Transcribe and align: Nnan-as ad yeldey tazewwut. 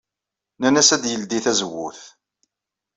Nnan-as 0.57 0.89
ad 0.95 1.03
yeldey 1.11 1.41
tazewwut. 1.45 2.01